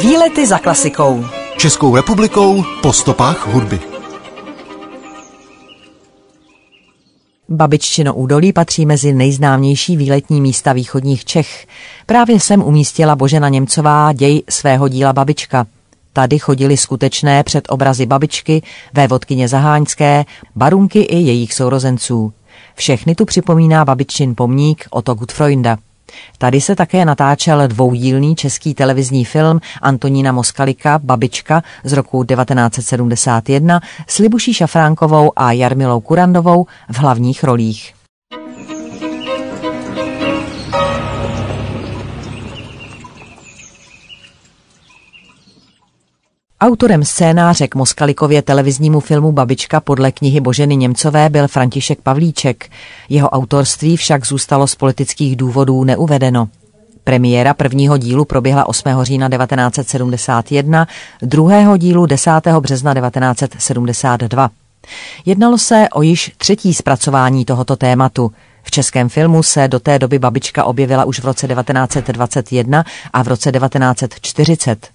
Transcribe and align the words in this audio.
Výlety 0.00 0.46
za 0.46 0.58
klasikou. 0.58 1.24
Českou 1.56 1.96
republikou 1.96 2.64
po 2.82 2.92
stopách 2.92 3.46
hudby. 3.46 3.80
Babiččino 7.48 8.14
údolí 8.14 8.52
patří 8.52 8.86
mezi 8.86 9.12
nejznámější 9.12 9.96
výletní 9.96 10.40
místa 10.40 10.72
východních 10.72 11.24
Čech. 11.24 11.66
Právě 12.06 12.40
sem 12.40 12.62
umístila 12.62 13.16
Božena 13.16 13.48
Němcová 13.48 14.12
děj 14.12 14.42
svého 14.50 14.88
díla 14.88 15.12
Babička. 15.12 15.66
Tady 16.12 16.38
chodili 16.38 16.76
skutečné 16.76 17.42
před 17.42 17.64
obrazy 17.68 18.06
babičky, 18.06 18.62
vévodkyně 18.94 19.48
Zaháňské, 19.48 20.24
barunky 20.56 21.00
i 21.00 21.16
jejich 21.16 21.54
sourozenců. 21.54 22.32
Všechny 22.74 23.14
tu 23.14 23.24
připomíná 23.24 23.84
babičin 23.84 24.34
pomník 24.34 24.86
Otto 24.90 25.14
Gutfreunda. 25.14 25.78
Tady 26.38 26.60
se 26.60 26.76
také 26.76 27.04
natáčel 27.04 27.68
dvoudílný 27.68 28.34
český 28.34 28.74
televizní 28.74 29.24
film 29.24 29.60
Antonína 29.82 30.32
Moskalika 30.32 30.98
Babička 30.98 31.62
z 31.84 31.92
roku 31.92 32.24
1971 32.24 33.80
s 34.06 34.18
Libuší 34.18 34.54
Šafránkovou 34.54 35.32
a 35.36 35.52
Jarmilou 35.52 36.00
Kurandovou 36.00 36.66
v 36.88 36.98
hlavních 36.98 37.44
rolích. 37.44 38.01
Autorem 46.62 47.04
scénáře 47.04 47.68
k 47.68 47.74
Moskalikově 47.74 48.42
televiznímu 48.42 49.00
filmu 49.00 49.32
Babička 49.32 49.80
podle 49.80 50.12
knihy 50.12 50.40
Boženy 50.40 50.76
Němcové 50.76 51.28
byl 51.28 51.48
František 51.48 52.00
Pavlíček. 52.02 52.70
Jeho 53.08 53.28
autorství 53.28 53.96
však 53.96 54.26
zůstalo 54.26 54.66
z 54.66 54.74
politických 54.74 55.36
důvodů 55.36 55.84
neuvedeno. 55.84 56.48
Premiéra 57.04 57.54
prvního 57.54 57.96
dílu 57.96 58.24
proběhla 58.24 58.68
8. 58.68 58.88
října 59.02 59.28
1971, 59.28 60.86
druhého 61.22 61.76
dílu 61.76 62.06
10. 62.06 62.30
března 62.60 62.94
1972. 62.94 64.50
Jednalo 65.26 65.58
se 65.58 65.88
o 65.92 66.02
již 66.02 66.32
třetí 66.36 66.74
zpracování 66.74 67.44
tohoto 67.44 67.76
tématu. 67.76 68.32
V 68.62 68.70
českém 68.70 69.08
filmu 69.08 69.42
se 69.42 69.68
do 69.68 69.80
té 69.80 69.98
doby 69.98 70.18
babička 70.18 70.64
objevila 70.64 71.04
už 71.04 71.20
v 71.20 71.24
roce 71.24 71.48
1921 71.48 72.84
a 73.12 73.22
v 73.22 73.28
roce 73.28 73.52
1940. 73.52 74.91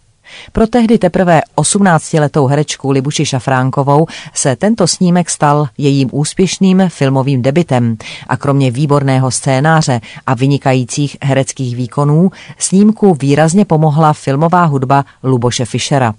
Pro 0.52 0.68
tehdy 0.68 0.98
teprve 0.98 1.42
18-letou 1.58 2.48
herečku 2.48 2.92
Libuši 2.92 3.26
Šafránkovou 3.26 4.06
se 4.34 4.56
tento 4.56 4.88
snímek 4.88 5.30
stal 5.30 5.68
jejím 5.78 6.10
úspěšným 6.12 6.84
filmovým 6.90 7.42
debitem 7.42 7.98
a 8.28 8.38
kromě 8.38 8.72
výborného 8.72 9.32
scénáře 9.32 10.02
a 10.26 10.34
vynikajících 10.34 11.18
hereckých 11.22 11.76
výkonů 11.76 12.32
snímku 12.58 13.14
výrazně 13.14 13.66
pomohla 13.66 14.14
filmová 14.14 14.66
hudba 14.66 15.06
Luboše 15.24 15.66
Fischera. 15.66 16.14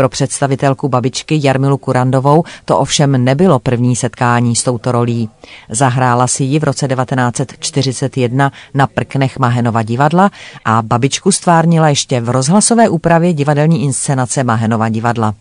Pro 0.00 0.08
představitelku 0.08 0.88
babičky 0.88 1.40
Jarmilu 1.42 1.78
Kurandovou 1.78 2.44
to 2.64 2.78
ovšem 2.78 3.24
nebylo 3.24 3.58
první 3.58 3.96
setkání 3.96 4.56
s 4.56 4.62
touto 4.62 4.92
rolí. 4.92 5.28
Zahrála 5.68 6.26
si 6.26 6.44
ji 6.44 6.58
v 6.58 6.64
roce 6.64 6.88
1941 6.88 8.52
na 8.74 8.86
prknech 8.86 9.38
Mahenova 9.38 9.82
divadla 9.82 10.30
a 10.64 10.82
babičku 10.82 11.32
stvárnila 11.32 11.88
ještě 11.88 12.20
v 12.20 12.28
rozhlasové 12.28 12.88
úpravě 12.88 13.32
divadelní 13.32 13.84
inscenace 13.84 14.44
Mahenova 14.44 14.88
divadla. 14.88 15.34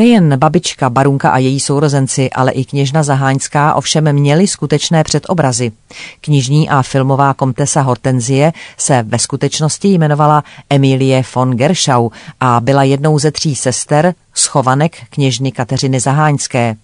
Nejen 0.00 0.38
babička, 0.38 0.90
barunka 0.90 1.30
a 1.30 1.38
její 1.38 1.60
sourozenci, 1.60 2.30
ale 2.30 2.52
i 2.52 2.64
kněžna 2.64 3.02
Zaháňská 3.02 3.74
ovšem 3.74 4.12
měli 4.12 4.46
skutečné 4.46 5.04
předobrazy. 5.04 5.72
Knižní 6.20 6.68
a 6.68 6.82
filmová 6.82 7.34
komtesa 7.34 7.80
Hortenzie 7.80 8.52
se 8.76 9.02
ve 9.02 9.18
skutečnosti 9.18 9.88
jmenovala 9.88 10.44
Emilie 10.70 11.22
von 11.34 11.50
Gerschau 11.50 12.10
a 12.40 12.60
byla 12.60 12.82
jednou 12.82 13.18
ze 13.18 13.30
tří 13.30 13.54
sester 13.54 14.14
schovanek 14.34 14.96
kněžny 15.10 15.52
Kateřiny 15.52 16.00
Zaháňské. 16.00 16.76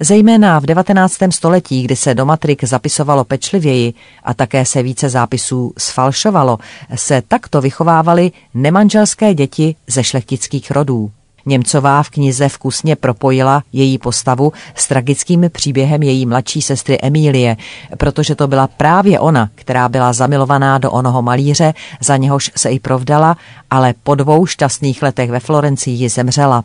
Zejména 0.00 0.58
v 0.58 0.66
19. 0.66 1.14
století, 1.30 1.82
kdy 1.82 1.96
se 1.96 2.14
do 2.14 2.26
matrik 2.26 2.64
zapisovalo 2.64 3.24
pečlivěji 3.24 3.94
a 4.24 4.34
také 4.34 4.64
se 4.64 4.82
více 4.82 5.08
zápisů 5.08 5.72
sfalšovalo, 5.78 6.58
se 6.94 7.22
takto 7.28 7.60
vychovávaly 7.60 8.32
nemanželské 8.54 9.34
děti 9.34 9.74
ze 9.86 10.04
šlechtických 10.04 10.70
rodů. 10.70 11.10
Němcová 11.46 12.02
v 12.02 12.10
knize 12.10 12.48
vkusně 12.48 12.96
propojila 12.96 13.62
její 13.72 13.98
postavu 13.98 14.52
s 14.74 14.88
tragickým 14.88 15.50
příběhem 15.52 16.02
její 16.02 16.26
mladší 16.26 16.62
sestry 16.62 16.98
Emílie, 17.02 17.56
protože 17.98 18.34
to 18.34 18.48
byla 18.48 18.66
právě 18.66 19.20
ona, 19.20 19.50
která 19.54 19.88
byla 19.88 20.12
zamilovaná 20.12 20.78
do 20.78 20.90
onoho 20.90 21.22
malíře, 21.22 21.74
za 22.00 22.16
něhož 22.16 22.50
se 22.56 22.70
i 22.70 22.78
provdala, 22.78 23.36
ale 23.70 23.94
po 24.02 24.14
dvou 24.14 24.46
šťastných 24.46 25.02
letech 25.02 25.30
ve 25.30 25.40
Florencii 25.40 26.08
zemřela. 26.08 26.64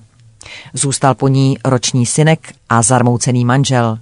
Zůstal 0.73 1.15
po 1.15 1.27
ní 1.27 1.57
roční 1.65 2.05
synek 2.05 2.53
a 2.69 2.81
zarmoucený 2.81 3.45
manžel. 3.45 3.99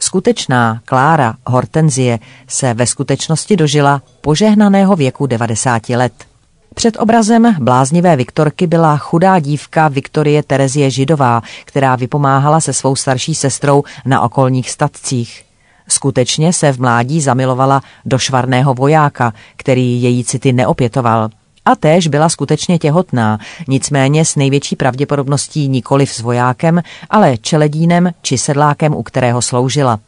Skutečná 0.00 0.80
Klára 0.84 1.34
Hortenzie 1.46 2.18
se 2.48 2.74
ve 2.74 2.86
skutečnosti 2.86 3.56
dožila 3.56 4.02
požehnaného 4.20 4.96
věku 4.96 5.26
90 5.26 5.88
let. 5.88 6.12
Před 6.78 6.96
obrazem 7.00 7.56
bláznivé 7.60 8.16
Viktorky 8.16 8.66
byla 8.66 8.96
chudá 8.96 9.38
dívka 9.38 9.88
Viktorie 9.88 10.42
Terezie 10.42 10.90
Židová, 10.90 11.42
která 11.64 11.96
vypomáhala 11.96 12.60
se 12.60 12.72
svou 12.72 12.96
starší 12.96 13.34
sestrou 13.34 13.82
na 14.04 14.20
okolních 14.20 14.70
statcích. 14.70 15.44
Skutečně 15.88 16.52
se 16.52 16.72
v 16.72 16.80
mládí 16.80 17.20
zamilovala 17.20 17.82
do 18.04 18.18
švarného 18.18 18.74
vojáka, 18.74 19.32
který 19.56 20.02
její 20.02 20.24
city 20.24 20.52
neopětoval. 20.52 21.28
A 21.64 21.76
též 21.76 22.08
byla 22.08 22.28
skutečně 22.28 22.78
těhotná, 22.78 23.38
nicméně 23.68 24.24
s 24.24 24.36
největší 24.36 24.76
pravděpodobností 24.76 25.68
nikoliv 25.68 26.12
s 26.12 26.20
vojákem, 26.20 26.82
ale 27.10 27.36
čeledínem 27.36 28.10
či 28.22 28.38
sedlákem, 28.38 28.94
u 28.94 29.02
kterého 29.02 29.42
sloužila. 29.42 29.98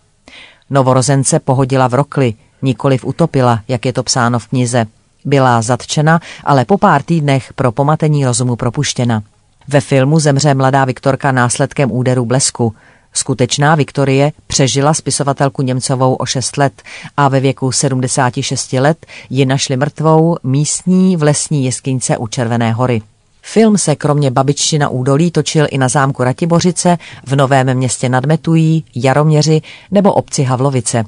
Novorozence 0.71 1.41
pohodila 1.41 1.89
v 1.89 1.95
rokli, 1.95 2.35
nikoliv 2.63 3.05
utopila, 3.05 3.61
jak 3.69 3.87
je 3.87 3.93
to 3.93 4.03
psáno 4.03 4.39
v 4.39 4.47
knize. 4.47 4.87
Byla 5.25 5.63
zatčena, 5.63 6.21
ale 6.45 6.65
po 6.65 6.79
pár 6.79 7.03
týdnech 7.03 7.53
pro 7.53 7.73
pomatení 7.73 8.27
rozumu 8.27 8.57
propuštěna. 8.57 9.23
Ve 9.69 9.81
filmu 9.81 10.21
zemře 10.21 10.55
mladá 10.55 10.85
Viktorka 10.85 11.33
následkem 11.33 11.93
úderu 11.93 12.25
blesku. 12.25 12.75
Skutečná 13.13 13.75
Viktorie 13.75 14.33
přežila 14.47 14.95
spisovatelku 14.95 15.63
Němcovou 15.63 16.15
o 16.15 16.27
6 16.27 16.57
let 16.57 16.83
a 17.17 17.29
ve 17.29 17.41
věku 17.41 17.73
76 17.73 18.73
let 18.73 19.07
ji 19.31 19.47
našli 19.47 19.77
mrtvou 19.77 20.37
místní 20.43 21.17
v 21.17 21.23
lesní 21.23 21.65
jeskyňce 21.65 22.17
u 22.17 22.27
Červené 22.27 22.73
hory. 22.73 23.03
Film 23.43 23.79
se 23.79 23.97
kromě 23.97 24.31
Babičtina 24.31 24.89
údolí 24.89 25.31
točil 25.31 25.67
i 25.71 25.79
na 25.79 25.89
zámku 25.89 26.25
Ratibořice, 26.25 26.99
v 27.27 27.37
Novém 27.37 27.75
městě 27.75 28.09
nad 28.09 28.25
Metují, 28.25 28.85
Jaroměři 28.95 29.63
nebo 29.91 30.13
obci 30.13 30.43
Havlovice. 30.43 31.05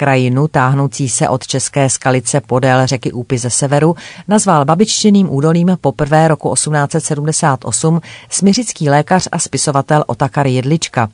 Krajinu, 0.00 0.48
táhnoucí 0.48 1.08
se 1.08 1.28
od 1.28 1.46
České 1.46 1.90
skalice 1.90 2.40
podél 2.40 2.86
řeky 2.86 3.12
Úpy 3.12 3.38
ze 3.38 3.50
severu, 3.50 3.96
nazval 4.28 4.64
babičtěným 4.64 5.32
údolím 5.32 5.78
poprvé 5.80 6.28
roku 6.28 6.54
1878 6.54 8.00
smiřický 8.30 8.90
lékař 8.90 9.28
a 9.32 9.38
spisovatel 9.38 10.04
Otakar 10.06 10.46
Jedlička. 10.46 11.08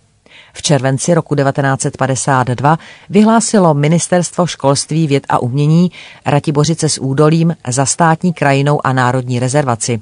V 0.52 0.62
červenci 0.62 1.14
roku 1.14 1.34
1952 1.34 2.78
vyhlásilo 3.10 3.74
Ministerstvo 3.74 4.46
školství, 4.46 5.06
věd 5.06 5.26
a 5.28 5.38
umění 5.38 5.90
Ratibořice 6.26 6.88
s 6.88 7.00
údolím 7.00 7.56
za 7.68 7.86
státní 7.86 8.32
krajinou 8.32 8.86
a 8.86 8.92
národní 8.92 9.38
rezervaci. 9.38 10.00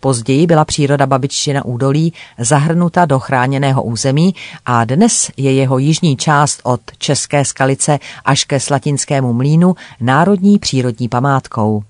Později 0.00 0.46
byla 0.46 0.64
příroda 0.64 1.06
Babičtina 1.06 1.64
údolí 1.64 2.12
zahrnuta 2.38 3.04
do 3.04 3.18
chráněného 3.18 3.82
území 3.82 4.34
a 4.66 4.84
dnes 4.84 5.30
je 5.36 5.52
jeho 5.52 5.78
jižní 5.78 6.16
část 6.16 6.60
od 6.62 6.80
České 6.98 7.44
skalice 7.44 7.98
až 8.24 8.44
ke 8.44 8.60
Slatinskému 8.60 9.32
mlínu 9.32 9.74
národní 10.00 10.58
přírodní 10.58 11.08
památkou. 11.08 11.82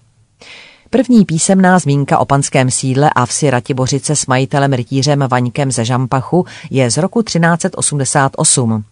První 0.91 1.25
písemná 1.25 1.79
zmínka 1.79 2.19
o 2.19 2.25
panském 2.25 2.71
sídle 2.71 3.11
a 3.15 3.27
vsi 3.27 3.51
Ratibořice 3.51 4.17
s 4.17 4.27
majitelem 4.27 4.73
rytířem 4.73 5.25
Vaňkem 5.31 5.73
ze 5.73 5.85
Žampachu 5.85 6.47
je 6.71 6.91
z 6.91 6.97
roku 6.97 7.23
1388. 7.23 8.85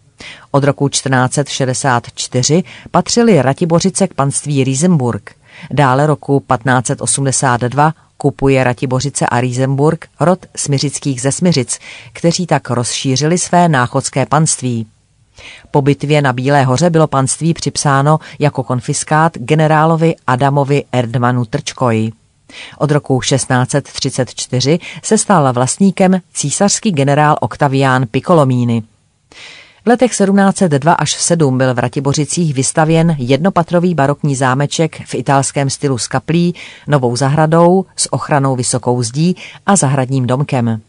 Od 0.51 0.63
roku 0.63 0.89
1464 0.89 2.63
patřili 2.91 3.41
Ratibořice 3.41 4.07
k 4.07 4.13
panství 4.13 4.63
Riesenburg. 4.63 5.35
Dále 5.71 6.07
roku 6.07 6.39
1582 6.39 7.93
kupuje 8.21 8.63
Ratibořice 8.63 9.25
a 9.25 9.41
Riesenburg 9.41 10.07
rod 10.19 10.45
Smiřických 10.55 11.21
ze 11.21 11.31
Smiřic, 11.31 11.79
kteří 12.13 12.45
tak 12.45 12.69
rozšířili 12.69 13.37
své 13.37 13.69
náchodské 13.69 14.25
panství. 14.25 14.87
Po 15.71 15.81
bitvě 15.81 16.21
na 16.21 16.33
Bílé 16.33 16.63
hoře 16.63 16.89
bylo 16.89 17.07
panství 17.07 17.53
připsáno 17.53 18.19
jako 18.39 18.63
konfiskát 18.63 19.37
generálovi 19.37 20.15
Adamovi 20.27 20.83
Erdmanu 20.91 21.45
Trčkoji. 21.45 22.11
Od 22.77 22.91
roku 22.91 23.19
1634 23.19 24.79
se 25.03 25.17
stal 25.17 25.53
vlastníkem 25.53 26.21
císařský 26.33 26.91
generál 26.91 27.37
Octavián 27.41 28.05
Piccolomini. 28.11 28.83
V 29.85 29.87
letech 29.87 30.11
1702 30.11 30.93
až 30.93 31.13
7 31.13 31.57
byl 31.57 31.73
v 31.73 31.79
Ratibořicích 31.79 32.53
vystavěn 32.53 33.15
jednopatrový 33.19 33.95
barokní 33.95 34.35
zámeček 34.35 35.01
v 35.05 35.15
italském 35.15 35.69
stylu 35.69 35.97
s 35.97 36.07
kaplí, 36.07 36.55
novou 36.87 37.15
zahradou 37.15 37.85
s 37.95 38.13
ochranou 38.13 38.55
vysokou 38.55 39.03
zdí 39.03 39.35
a 39.65 39.75
zahradním 39.75 40.27
domkem. 40.27 40.81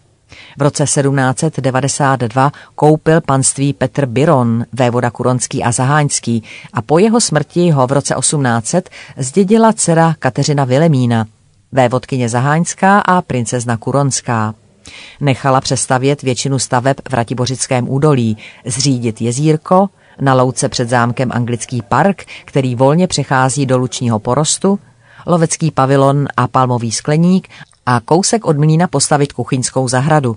V 0.59 0.63
roce 0.63 0.85
1792 0.85 2.53
koupil 2.75 3.21
panství 3.21 3.73
Petr 3.73 4.07
Biron, 4.07 4.65
vévoda 4.73 5.11
Kuronský 5.11 5.65
a 5.65 5.73
Zaháňský 5.73 6.43
a 6.73 6.83
po 6.83 6.99
jeho 6.99 7.21
smrti 7.21 7.71
ho 7.71 7.87
v 7.87 7.93
roce 7.93 8.15
1800 8.15 8.91
zdědila 9.17 9.73
dcera 9.73 10.15
Kateřina 10.19 10.65
Vilemína, 10.65 11.27
vévodkyně 11.73 12.29
Zaháňská 12.29 13.01
a 13.01 13.23
princezna 13.23 13.77
Kuronská. 13.77 14.55
Nechala 15.21 15.61
přestavět 15.61 16.23
většinu 16.23 16.59
staveb 16.59 16.97
v 17.09 17.15
Ratibořickém 17.15 17.89
údolí, 17.89 18.37
zřídit 18.65 19.21
jezírko, 19.21 19.89
na 20.21 20.35
louce 20.35 20.69
před 20.69 20.89
zámkem 20.89 21.31
anglický 21.33 21.83
park, 21.83 22.25
který 22.45 22.75
volně 22.75 23.07
přechází 23.07 23.67
do 23.67 23.79
lučního 23.79 24.19
porostu, 24.19 24.79
lovecký 25.27 25.71
pavilon 25.71 26.29
a 26.37 26.49
palmový 26.49 26.93
skleník 26.93 27.49
a 27.87 28.01
kousek 28.05 28.45
od 28.45 28.59
mlína 28.59 28.87
postavit 28.87 29.33
kuchyňskou 29.33 29.89
zahradu. 29.89 30.37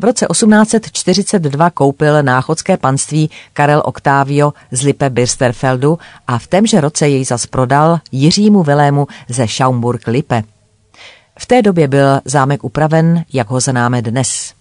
V 0.00 0.04
roce 0.04 0.26
1842 0.32 1.70
koupil 1.70 2.22
náchodské 2.22 2.76
panství 2.76 3.30
Karel 3.52 3.82
Octavio 3.84 4.52
z 4.70 4.82
Lipe 4.82 5.10
Birsterfeldu 5.10 5.98
a 6.26 6.38
v 6.38 6.46
témže 6.46 6.80
roce 6.80 7.08
jej 7.08 7.24
zas 7.24 7.46
prodal 7.46 7.98
Jiřímu 8.12 8.62
Velému 8.62 9.06
ze 9.28 9.44
Schaumburg-Lippe. 9.44 10.44
V 11.38 11.46
té 11.46 11.62
době 11.62 11.88
byl 11.88 12.20
zámek 12.24 12.64
upraven, 12.64 13.24
jak 13.32 13.50
ho 13.50 13.60
známe 13.60 14.02
dnes. 14.02 14.52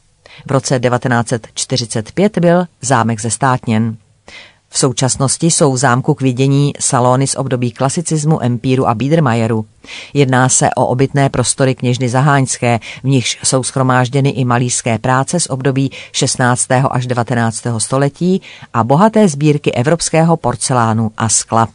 V 0.48 0.52
roce 0.52 0.80
1945 0.80 2.38
byl 2.38 2.66
zámek 2.82 3.22
zestátněn. 3.22 3.98
V 4.74 4.78
současnosti 4.78 5.52
jsou 5.52 5.74
v 5.74 5.78
zámku 5.78 6.14
k 6.14 6.22
vidění 6.22 6.74
salony 6.80 7.28
z 7.28 7.36
období 7.36 7.72
klasicismu, 7.72 8.44
empíru 8.44 8.88
a 8.88 8.94
Biedermajeru. 8.94 9.66
Jedná 10.14 10.50
se 10.50 10.70
o 10.76 10.86
obytné 10.86 11.30
prostory 11.30 11.76
kněžny 11.76 12.10
Zaháňské, 12.10 12.80
v 13.04 13.08
nichž 13.08 13.40
jsou 13.44 13.64
schromážděny 13.64 14.30
i 14.30 14.46
malířské 14.46 14.98
práce 14.98 15.40
z 15.40 15.50
období 15.50 15.92
16. 16.12 16.68
až 16.72 17.08
19. 17.08 17.64
století 17.78 18.42
a 18.74 18.84
bohaté 18.84 19.28
sbírky 19.28 19.72
evropského 19.72 20.38
porcelánu 20.38 21.12
a 21.18 21.30
skla. 21.30 21.68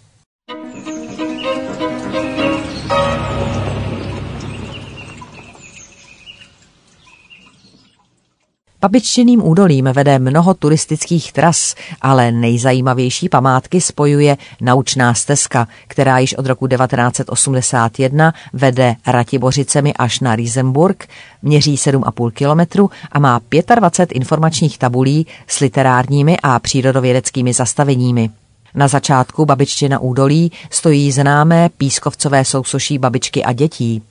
Babiččiným 8.81 9.43
údolím 9.45 9.85
vede 9.93 10.19
mnoho 10.19 10.55
turistických 10.55 11.33
tras, 11.33 11.75
ale 12.01 12.33
nejzajímavější 12.33 13.29
památky 13.29 13.81
spojuje 13.81 14.37
naučná 14.61 15.15
stezka, 15.15 15.69
která 15.89 16.19
již 16.19 16.35
od 16.35 16.47
roku 16.47 16.67
1981 16.67 18.35
vede 18.53 18.97
Ratibořicemi 19.07 19.95
až 19.95 20.21
na 20.21 20.37
Riesenburg, 20.37 21.09
měří 21.43 21.77
7,5 21.77 22.31
kilometru 22.31 22.91
a 23.13 23.19
má 23.19 23.41
25 23.75 24.17
informačních 24.17 24.79
tabulí 24.79 25.27
s 25.47 25.61
literárními 25.61 26.37
a 26.43 26.59
přírodovědeckými 26.59 27.53
zastaveními. 27.53 28.31
Na 28.75 28.89
začátku 28.89 29.45
babičtina 29.47 29.99
údolí 29.99 30.53
stojí 30.71 31.13
známé 31.13 31.69
pískovcové 31.77 32.45
sousoší 32.45 32.99
babičky 32.99 33.45
a 33.45 33.53
dětí. 33.53 34.03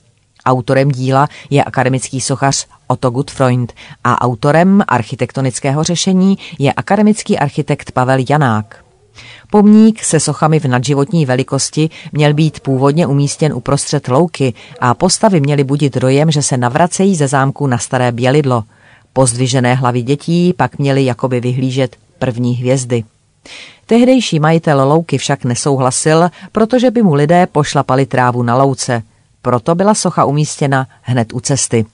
Autorem 0.46 0.90
díla 0.90 1.28
je 1.50 1.64
akademický 1.64 2.20
sochař 2.20 2.66
Otto 2.86 3.10
Gutfreund 3.10 3.72
a 4.04 4.20
autorem 4.20 4.82
architektonického 4.88 5.84
řešení 5.84 6.38
je 6.58 6.72
akademický 6.72 7.38
architekt 7.38 7.90
Pavel 7.90 8.24
Janák. 8.30 8.84
Pomník 9.50 10.04
se 10.04 10.20
sochami 10.20 10.60
v 10.60 10.64
nadživotní 10.64 11.26
velikosti 11.26 11.90
měl 12.12 12.34
být 12.34 12.60
původně 12.60 13.06
umístěn 13.06 13.52
uprostřed 13.52 14.08
louky 14.08 14.54
a 14.80 14.94
postavy 14.94 15.40
měly 15.40 15.64
budit 15.64 15.96
dojem, 15.96 16.30
že 16.30 16.42
se 16.42 16.56
navracejí 16.56 17.16
ze 17.16 17.28
zámku 17.28 17.66
na 17.66 17.78
staré 17.78 18.12
bělidlo. 18.12 18.64
Pozdvižené 19.12 19.74
hlavy 19.74 20.02
dětí 20.02 20.52
pak 20.52 20.78
měly 20.78 21.04
jakoby 21.04 21.40
vyhlížet 21.40 21.96
první 22.18 22.54
hvězdy. 22.54 23.04
Tehdejší 23.86 24.40
majitel 24.40 24.88
louky 24.88 25.18
však 25.18 25.44
nesouhlasil, 25.44 26.30
protože 26.52 26.90
by 26.90 27.02
mu 27.02 27.14
lidé 27.14 27.46
pošlapali 27.46 28.06
trávu 28.06 28.42
na 28.42 28.56
louce– 28.56 29.02
proto 29.46 29.74
byla 29.74 29.94
socha 29.94 30.24
umístěna 30.24 30.86
hned 31.02 31.32
u 31.32 31.40
cesty. 31.40 31.86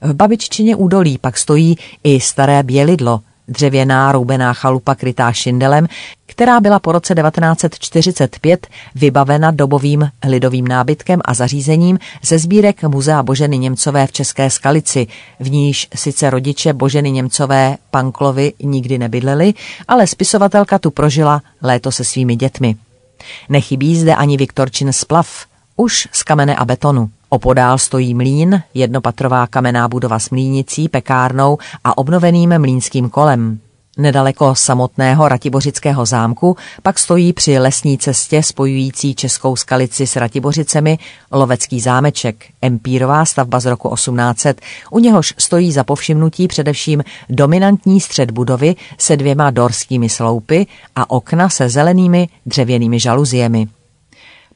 V 0.00 0.14
babiččině 0.14 0.76
údolí 0.76 1.18
pak 1.18 1.38
stojí 1.38 1.76
i 2.04 2.20
staré 2.20 2.62
bělidlo, 2.62 3.20
dřevěná 3.48 4.12
roubená 4.12 4.52
chalupa 4.52 4.94
krytá 4.94 5.32
šindelem, 5.32 5.86
která 6.26 6.60
byla 6.60 6.78
po 6.78 6.92
roce 6.92 7.14
1945 7.14 8.66
vybavena 8.94 9.50
dobovým 9.50 10.10
lidovým 10.28 10.68
nábytkem 10.68 11.20
a 11.24 11.34
zařízením 11.34 11.98
ze 12.22 12.38
sbírek 12.38 12.82
Muzea 12.82 13.22
Boženy 13.22 13.58
Němcové 13.58 14.06
v 14.06 14.12
České 14.12 14.50
Skalici, 14.50 15.06
v 15.40 15.50
níž 15.50 15.88
sice 15.94 16.30
rodiče 16.30 16.72
Boženy 16.72 17.10
Němcové 17.10 17.76
Panklovi 17.90 18.52
nikdy 18.62 18.98
nebydleli, 18.98 19.54
ale 19.88 20.06
spisovatelka 20.06 20.78
tu 20.78 20.90
prožila 20.90 21.42
léto 21.62 21.92
se 21.92 22.04
svými 22.04 22.36
dětmi. 22.36 22.76
Nechybí 23.48 23.96
zde 23.96 24.14
ani 24.14 24.36
Viktorčin 24.36 24.92
splav, 24.92 25.51
už 25.76 26.08
z 26.12 26.22
kamene 26.22 26.56
a 26.56 26.64
betonu. 26.64 27.10
Opodál 27.28 27.78
stojí 27.78 28.14
mlín, 28.14 28.62
jednopatrová 28.74 29.46
kamenná 29.46 29.88
budova 29.88 30.18
s 30.18 30.30
mlínicí, 30.30 30.88
pekárnou 30.88 31.58
a 31.84 31.98
obnoveným 31.98 32.58
mlínským 32.58 33.10
kolem. 33.10 33.58
Nedaleko 33.98 34.54
samotného 34.54 35.28
Ratibořického 35.28 36.06
zámku 36.06 36.56
pak 36.82 36.98
stojí 36.98 37.32
při 37.32 37.58
lesní 37.58 37.98
cestě 37.98 38.42
spojující 38.42 39.14
Českou 39.14 39.56
skalici 39.56 40.06
s 40.06 40.16
Ratibořicemi 40.16 40.98
lovecký 41.32 41.80
zámeček, 41.80 42.44
empírová 42.62 43.24
stavba 43.24 43.60
z 43.60 43.66
roku 43.66 43.94
1800, 43.94 44.60
u 44.90 44.98
něhož 44.98 45.34
stojí 45.38 45.72
za 45.72 45.84
povšimnutí 45.84 46.48
především 46.48 47.04
dominantní 47.30 48.00
střed 48.00 48.30
budovy 48.30 48.74
se 48.98 49.16
dvěma 49.16 49.50
dorskými 49.50 50.08
sloupy 50.08 50.66
a 50.96 51.10
okna 51.10 51.48
se 51.48 51.68
zelenými 51.68 52.28
dřevěnými 52.46 53.00
žaluziemi. 53.00 53.68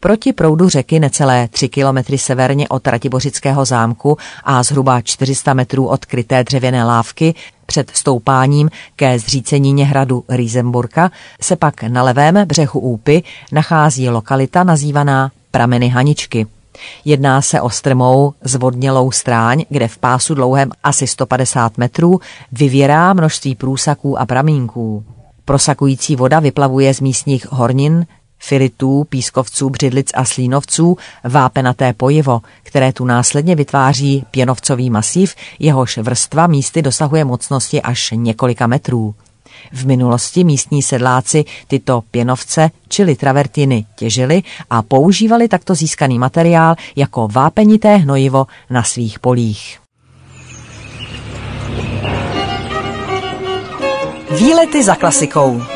Proti 0.07 0.33
proudu 0.33 0.69
řeky 0.69 1.01
necelé 1.01 1.49
3 1.49 1.69
kilometry 1.69 2.19
severně 2.19 2.69
od 2.69 2.87
Ratibořického 2.87 3.65
zámku 3.65 4.19
a 4.45 4.63
zhruba 4.63 5.01
400 5.01 5.55
metrů 5.55 5.87
od 5.87 6.05
kryté 6.05 6.45
dřevěné 6.45 6.85
lávky 6.85 7.35
před 7.67 7.91
stoupáním 7.91 8.71
ke 8.97 9.19
zřícenině 9.19 9.85
hradu 9.85 10.25
Riesenburka 10.29 11.11
se 11.41 11.57
pak 11.57 11.83
na 11.83 12.03
levém 12.03 12.35
břehu 12.47 12.81
Úpy 12.81 13.23
nachází 13.53 14.09
lokalita 14.09 14.65
nazývaná 14.65 15.31
Prameny 15.51 15.89
Haničky. 15.89 16.47
Jedná 17.05 17.43
se 17.43 17.61
o 17.61 17.71
strmou 17.71 18.33
zvodnělou 18.45 19.11
stráň, 19.11 19.65
kde 19.69 19.89
v 19.89 19.99
pásu 19.99 20.35
dlouhém 20.35 20.71
asi 20.85 21.07
150 21.07 21.79
metrů 21.79 22.21
vyvěrá 22.53 23.13
množství 23.13 23.55
průsaků 23.55 24.21
a 24.21 24.27
pramínků. 24.27 25.05
Prosakující 25.45 26.17
voda 26.17 26.41
vyplavuje 26.41 26.95
z 26.95 27.01
místních 27.01 27.53
hornin, 27.53 28.07
filitů, 28.39 29.05
pískovců, 29.09 29.71
břidlic 29.71 30.11
a 30.15 30.25
slínovců 30.25 30.97
vápenaté 31.25 31.93
pojivo, 31.93 32.41
které 32.63 32.93
tu 32.93 33.05
následně 33.05 33.55
vytváří 33.55 34.25
pěnovcový 34.31 34.91
masív, 34.91 35.35
jehož 35.59 35.99
vrstva 35.99 36.47
místy 36.47 36.83
dosahuje 36.83 37.25
mocnosti 37.25 37.83
až 37.83 38.13
několika 38.17 38.67
metrů. 38.67 39.15
V 39.73 39.87
minulosti 39.87 40.45
místní 40.45 40.83
sedláci 40.83 41.45
tyto 41.69 42.03
pěnovce, 42.11 42.71
čili 42.89 43.17
travertiny, 43.17 43.85
těžili 43.97 44.43
a 44.71 44.83
používali 44.83 45.49
takto 45.49 45.75
získaný 45.75 46.19
materiál 46.19 46.77
jako 46.97 47.29
vápenité 47.29 47.97
hnojivo 47.97 48.47
na 48.71 48.83
svých 48.83 49.19
polích. 49.19 49.79
Výlety 54.39 54.85
za 54.85 54.95
klasikou. 54.95 55.76